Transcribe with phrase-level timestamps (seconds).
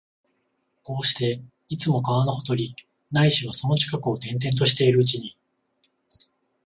[0.81, 2.75] こうして、いつも川のほとり、
[3.11, 5.37] ないしはその近くを転々としているうちに、